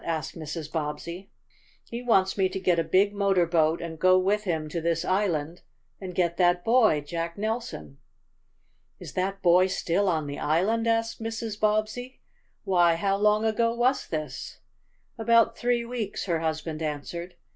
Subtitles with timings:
[0.03, 0.71] asked Mrs.
[0.71, 1.29] Bobbsey.
[1.87, 5.05] "He wants me to get a big motor boat, and go with him to this
[5.05, 5.61] island
[5.99, 7.99] and get that boy, Jack Nelson."
[8.97, 11.59] "Is that boy still on the island?" asked Mrs.
[11.59, 12.19] Bobbsey.
[12.63, 14.57] "Why how long ago was this?"
[15.19, 17.35] "About three weeks," her husband answered.